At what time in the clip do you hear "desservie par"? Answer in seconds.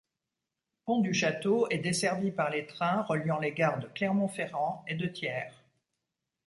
1.77-2.49